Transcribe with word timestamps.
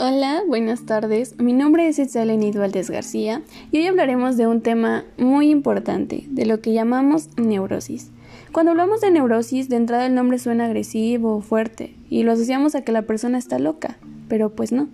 Hola, 0.00 0.44
buenas 0.46 0.86
tardes. 0.86 1.36
Mi 1.40 1.52
nombre 1.52 1.88
es 1.88 1.98
Itzeleni 1.98 2.52
Valdés 2.52 2.88
García 2.88 3.42
y 3.72 3.78
hoy 3.78 3.86
hablaremos 3.88 4.36
de 4.36 4.46
un 4.46 4.60
tema 4.60 5.02
muy 5.16 5.50
importante, 5.50 6.24
de 6.28 6.46
lo 6.46 6.60
que 6.60 6.72
llamamos 6.72 7.30
neurosis. 7.36 8.12
Cuando 8.52 8.70
hablamos 8.70 9.00
de 9.00 9.10
neurosis, 9.10 9.68
de 9.68 9.74
entrada 9.74 10.06
el 10.06 10.14
nombre 10.14 10.38
suena 10.38 10.66
agresivo 10.66 11.34
o 11.34 11.40
fuerte 11.40 11.96
y 12.08 12.22
lo 12.22 12.30
asociamos 12.30 12.76
a 12.76 12.82
que 12.82 12.92
la 12.92 13.02
persona 13.02 13.38
está 13.38 13.58
loca, 13.58 13.96
pero 14.28 14.50
pues 14.50 14.70
no. 14.70 14.86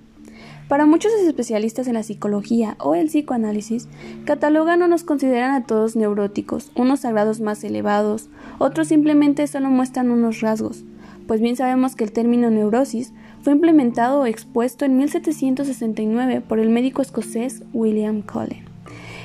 Para 0.69 0.87
muchos 0.87 1.13
especialistas 1.13 1.87
en 1.87 1.95
la 1.95 2.03
psicología 2.03 2.75
o 2.79 2.95
el 2.95 3.09
psicoanálisis, 3.09 3.89
catalogan 4.25 4.81
o 4.81 4.89
nos 4.89 5.05
consideran 5.05 5.51
a 5.51 5.67
todos 5.67 5.97
neuróticos, 5.97 6.73
unos 6.77 7.05
a 7.05 7.11
grados 7.11 7.43
más 7.43 7.63
elevados, 7.63 8.31
otros 8.59 8.89
simplemente 8.89 9.47
solo 9.49 9.69
muestran 9.69 10.11
unos 10.11 10.41
rasgos, 10.41 10.83
pues 11.27 11.41
bien 11.41 11.57
sabemos 11.57 11.95
que 11.95 12.05
el 12.05 12.13
término 12.13 12.51
neurosis 12.51 13.13
fue 13.45 13.53
implementado 13.53 14.21
o 14.21 14.27
expuesto 14.27 14.87
en 14.87 14.97
1769 14.97 16.41
por 16.41 16.59
el 16.59 16.71
médico 16.71 17.03
escocés 17.03 17.63
William 17.75 18.23
Cullen. 18.23 18.65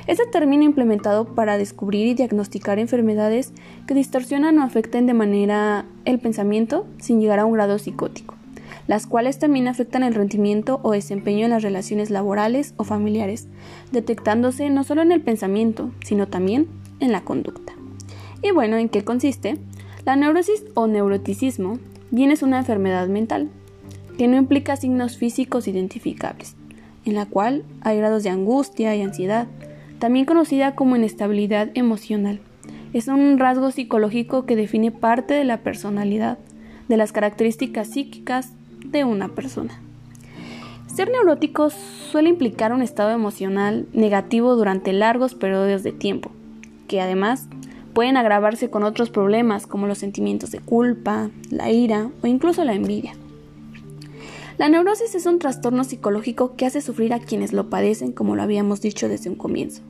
Este 0.07 0.25
término 0.25 0.63
implementado 0.63 1.23
para 1.35 1.57
descubrir 1.57 2.05
y 2.05 2.15
diagnosticar 2.15 2.79
enfermedades 2.79 3.53
que 3.87 3.93
distorsionan 3.93 4.59
o 4.59 4.63
afecten 4.63 5.07
de 5.07 5.13
manera 5.13 5.85
el 6.03 6.19
pensamiento 6.19 6.85
sin 6.99 7.21
llegar 7.21 7.39
a 7.39 7.45
un 7.45 7.53
grado 7.53 7.79
psicótico, 7.79 8.35
las 8.87 9.07
cuales 9.07 9.39
también 9.39 9.69
afectan 9.69 10.03
el 10.03 10.13
rendimiento 10.13 10.81
o 10.83 10.91
desempeño 10.91 11.45
en 11.45 11.51
las 11.51 11.63
relaciones 11.63 12.09
laborales 12.09 12.73
o 12.75 12.83
familiares, 12.83 13.47
detectándose 13.93 14.69
no 14.69 14.83
solo 14.83 15.01
en 15.01 15.13
el 15.13 15.21
pensamiento, 15.21 15.91
sino 16.03 16.27
también 16.27 16.67
en 16.99 17.13
la 17.13 17.21
conducta. 17.21 17.71
Y 18.41 18.51
bueno, 18.51 18.75
¿en 18.75 18.89
qué 18.89 19.05
consiste? 19.05 19.59
La 20.03 20.17
neurosis 20.17 20.65
o 20.73 20.87
neuroticismo 20.87 21.79
bien 22.11 22.31
es 22.31 22.43
una 22.43 22.59
enfermedad 22.59 23.07
mental 23.07 23.49
que 24.19 24.27
no 24.27 24.35
implica 24.35 24.75
signos 24.75 25.15
físicos 25.15 25.69
identificables, 25.69 26.57
en 27.05 27.15
la 27.15 27.25
cual 27.25 27.63
hay 27.79 27.95
grados 27.95 28.21
de 28.21 28.29
angustia 28.29 28.93
y 28.93 29.01
ansiedad, 29.01 29.47
también 29.99 30.25
conocida 30.25 30.75
como 30.75 30.97
inestabilidad 30.97 31.69
emocional. 31.73 32.41
Es 32.91 33.07
un 33.07 33.39
rasgo 33.39 33.71
psicológico 33.71 34.45
que 34.45 34.57
define 34.57 34.91
parte 34.91 35.35
de 35.35 35.45
la 35.45 35.59
personalidad, 35.59 36.37
de 36.89 36.97
las 36.97 37.13
características 37.13 37.87
psíquicas 37.87 38.51
de 38.83 39.05
una 39.05 39.29
persona. 39.29 39.79
Ser 40.93 41.09
neurótico 41.09 41.69
suele 41.69 42.27
implicar 42.27 42.73
un 42.73 42.81
estado 42.81 43.11
emocional 43.11 43.87
negativo 43.93 44.57
durante 44.57 44.91
largos 44.91 45.33
periodos 45.33 45.81
de 45.83 45.93
tiempo, 45.93 46.29
que 46.89 46.99
además 46.99 47.47
pueden 47.93 48.17
agravarse 48.17 48.69
con 48.69 48.83
otros 48.83 49.11
problemas 49.11 49.65
como 49.65 49.87
los 49.87 49.99
sentimientos 49.99 50.51
de 50.51 50.59
culpa, 50.59 51.29
la 51.49 51.71
ira 51.71 52.09
o 52.21 52.27
incluso 52.27 52.65
la 52.65 52.73
envidia. 52.73 53.13
La 54.59 54.67
neurosis 54.67 55.15
es 55.15 55.25
un 55.25 55.39
trastorno 55.39 55.85
psicológico 55.85 56.57
que 56.57 56.65
hace 56.65 56.81
sufrir 56.81 57.13
a 57.13 57.19
quienes 57.19 57.53
lo 57.53 57.69
padecen, 57.69 58.11
como 58.11 58.35
lo 58.35 58.43
habíamos 58.43 58.81
dicho 58.81 59.07
desde 59.07 59.29
un 59.29 59.37
comienzo, 59.37 59.83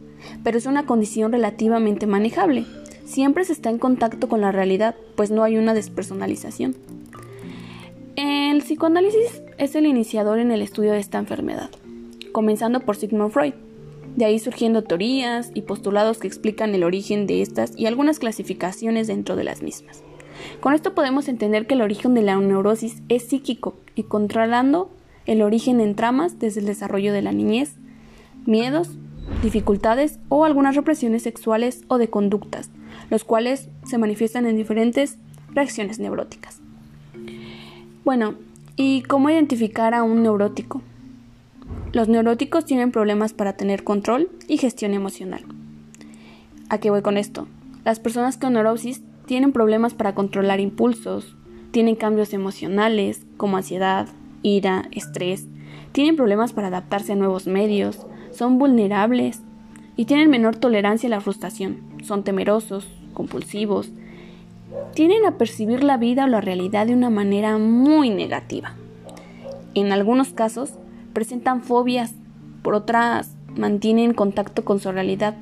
pero 0.44 0.60
es 0.60 0.68
una 0.68 0.86
condición 0.86 1.32
relativamente 1.32 2.06
manejable. 2.06 2.68
Siempre 3.04 3.46
se 3.46 3.54
está 3.54 3.72
en 3.72 3.80
contacto 3.80 4.30
con 4.30 4.42
la 4.42 4.52
realidad, 4.52 4.96
pues 5.16 5.32
no 5.32 5.42
hay 5.42 5.58
una 5.58 5.74
despersonalización. 5.74 6.76
El 8.16 8.62
psicoanálisis 8.62 9.42
es 9.58 9.74
el 9.74 9.88
iniciador 9.88 10.38
en 10.38 10.52
el 10.52 10.62
estudio 10.62 10.92
de 10.92 11.00
esta 11.00 11.18
enfermedad, 11.18 11.72
comenzando 12.32 12.82
por 12.82 12.96
Sigmund 12.96 13.32
Freud, 13.32 13.56
de 14.18 14.26
ahí 14.26 14.38
surgiendo 14.38 14.84
teorías 14.84 15.50
y 15.56 15.64
postulados 15.64 16.20
que 16.20 16.28
explican 16.28 16.76
el 16.76 16.84
origen 16.84 17.26
de 17.26 17.42
estas 17.42 17.74
y 17.76 17.88
algunas 17.88 18.20
clasificaciones 18.20 19.08
dentro 19.08 19.36
de 19.36 19.46
las 19.46 19.64
mismas. 19.64 20.04
Con 20.60 20.74
esto 20.74 20.94
podemos 20.94 21.28
entender 21.28 21.68
que 21.68 21.76
el 21.76 21.82
origen 21.82 22.14
de 22.14 22.22
la 22.22 22.36
neurosis 22.36 23.02
es 23.10 23.28
psíquico 23.28 23.78
y 23.96 24.04
controlando 24.04 24.92
el 25.26 25.42
origen 25.42 25.80
en 25.80 25.96
tramas 25.96 26.40
desde 26.40 26.60
el 26.60 26.66
desarrollo 26.66 27.14
de 27.14 27.22
la 27.22 27.32
niñez, 27.32 27.76
miedos, 28.46 28.90
dificultades 29.44 30.20
o 30.30 30.44
algunas 30.44 30.76
represiones 30.76 31.24
sexuales 31.24 31.84
o 31.88 31.98
de 31.98 32.10
conductas, 32.10 32.70
los 33.10 33.24
cuales 33.24 33.70
se 33.86 33.98
manifiestan 33.98 34.46
en 34.46 34.58
diferentes 34.58 35.18
reacciones 35.54 36.00
neuróticas. 36.00 36.62
Bueno, 38.04 38.36
¿y 38.76 39.04
cómo 39.04 39.30
identificar 39.30 39.94
a 39.94 40.04
un 40.04 40.24
neurótico? 40.24 40.82
Los 41.92 42.08
neuróticos 42.08 42.66
tienen 42.66 42.92
problemas 42.92 43.34
para 43.34 43.54
tener 43.54 43.84
control 43.84 44.30
y 44.48 44.58
gestión 44.58 44.94
emocional. 44.94 45.44
¿A 46.70 46.80
qué 46.80 46.90
voy 46.90 47.02
con 47.02 47.18
esto? 47.18 47.48
Las 47.84 48.00
personas 48.00 48.38
con 48.38 48.54
neurosis 48.54 49.02
tienen 49.30 49.52
problemas 49.52 49.94
para 49.94 50.16
controlar 50.16 50.60
impulsos, 50.60 51.36
tienen 51.70 51.96
cambios 51.96 52.34
emocionales 52.34 53.28
como 53.38 53.58
ansiedad, 53.58 54.08
ira, 54.42 54.88
estrés, 54.90 55.48
tienen 55.92 56.16
problemas 56.16 56.52
para 56.52 56.70
adaptarse 56.70 57.12
a 57.12 57.16
nuevos 57.16 57.46
medios, 57.46 58.08
son 58.32 58.58
vulnerables 58.58 59.44
y 59.96 60.06
tienen 60.06 60.32
menor 60.32 60.56
tolerancia 60.56 61.06
a 61.06 61.12
la 61.12 61.22
frustración, 61.22 61.78
son 62.02 62.24
temerosos, 62.24 62.88
compulsivos, 63.14 63.92
tienen 64.96 65.24
a 65.28 65.38
percibir 65.38 65.84
la 65.84 65.98
vida 65.98 66.24
o 66.24 66.28
la 66.28 66.42
realidad 66.42 66.88
de 66.88 66.96
una 66.96 67.12
manera 67.12 67.60
muy 67.60 68.10
negativa. 68.10 68.74
En 69.76 69.92
algunos 69.92 70.30
casos 70.30 70.74
presentan 71.14 71.62
fobias, 71.62 72.16
por 72.64 72.74
otras 72.74 73.36
mantienen 73.56 74.16
contacto 74.16 74.66
con 74.66 74.80
su 74.80 74.92
realidad. 74.92 75.36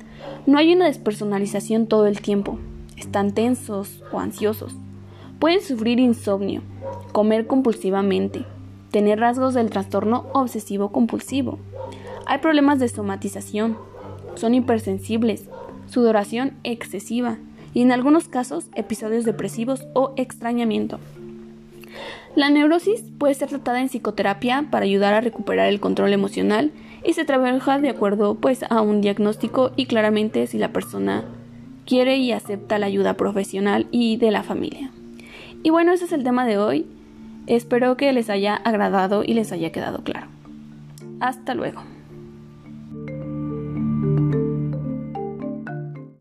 No 0.46 0.58
hay 0.58 0.74
una 0.74 0.84
despersonalización 0.84 1.86
todo 1.86 2.06
el 2.06 2.20
tiempo 2.20 2.58
están 2.98 3.32
tensos 3.32 4.02
o 4.12 4.20
ansiosos. 4.20 4.74
Pueden 5.38 5.62
sufrir 5.62 6.00
insomnio, 6.00 6.62
comer 7.12 7.46
compulsivamente, 7.46 8.44
tener 8.90 9.20
rasgos 9.20 9.54
del 9.54 9.70
trastorno 9.70 10.26
obsesivo 10.32 10.90
compulsivo. 10.90 11.58
Hay 12.26 12.38
problemas 12.38 12.78
de 12.78 12.88
somatización, 12.88 13.76
son 14.34 14.54
hipersensibles, 14.54 15.48
sudoración 15.86 16.54
excesiva 16.64 17.38
y 17.74 17.82
en 17.82 17.92
algunos 17.92 18.28
casos 18.28 18.66
episodios 18.74 19.24
depresivos 19.24 19.86
o 19.94 20.12
extrañamiento. 20.16 20.98
La 22.34 22.50
neurosis 22.50 23.02
puede 23.18 23.34
ser 23.34 23.48
tratada 23.48 23.80
en 23.80 23.88
psicoterapia 23.88 24.66
para 24.70 24.84
ayudar 24.84 25.14
a 25.14 25.20
recuperar 25.20 25.68
el 25.68 25.80
control 25.80 26.12
emocional 26.12 26.72
y 27.04 27.14
se 27.14 27.24
trabaja 27.24 27.78
de 27.78 27.88
acuerdo 27.88 28.34
pues 28.34 28.64
a 28.68 28.80
un 28.80 29.00
diagnóstico 29.00 29.72
y 29.76 29.86
claramente 29.86 30.46
si 30.46 30.58
la 30.58 30.72
persona 30.72 31.24
quiere 31.88 32.18
y 32.18 32.32
acepta 32.32 32.78
la 32.78 32.84
ayuda 32.84 33.14
profesional 33.14 33.88
y 33.90 34.18
de 34.18 34.30
la 34.30 34.42
familia. 34.42 34.90
Y 35.62 35.70
bueno, 35.70 35.92
ese 35.92 36.04
es 36.04 36.12
el 36.12 36.22
tema 36.22 36.46
de 36.46 36.58
hoy. 36.58 36.86
Espero 37.46 37.96
que 37.96 38.12
les 38.12 38.28
haya 38.28 38.54
agradado 38.54 39.24
y 39.24 39.32
les 39.32 39.52
haya 39.52 39.72
quedado 39.72 40.04
claro. 40.04 40.26
Hasta 41.18 41.54
luego. 41.54 41.80